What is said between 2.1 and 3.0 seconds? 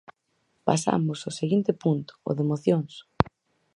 ao de mocións.